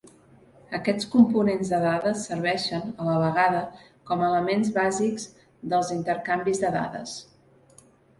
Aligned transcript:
Aquests 0.75 1.07
components 1.15 1.69
de 1.73 1.81
dades 1.83 2.23
serveixen, 2.29 2.87
a 3.03 3.05
la 3.07 3.17
vegada, 3.23 3.59
com 4.11 4.23
a 4.23 4.29
"elements 4.29 4.71
bàsics" 4.79 5.27
dels 5.75 5.93
intercanvis 5.97 6.63
de 6.65 6.73
dades. 6.79 7.15